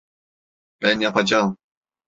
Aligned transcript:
Ben 0.81 0.99
yapacağım. 0.99 1.57